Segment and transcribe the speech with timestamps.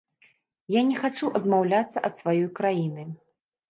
[0.77, 3.11] Я не хачу адмаўляцца ад сваёй краіны.